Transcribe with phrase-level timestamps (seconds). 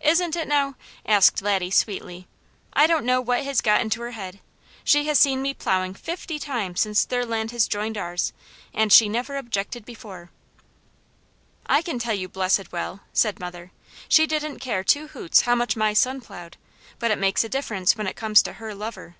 [0.00, 0.74] "Isn't it now?"
[1.06, 2.26] asked Laddie sweetly.
[2.72, 4.40] "I don't know what has got into her head.
[4.82, 8.32] She has seen me plowing fifty times since their land has joined ours,
[8.72, 10.32] and she never objected before."
[11.66, 13.70] "I can tell you blessed well!" said mother.
[14.08, 16.56] "She didn't care two hoots how much my son plowed,
[16.98, 19.14] but it makes a difference when it comes to her lover."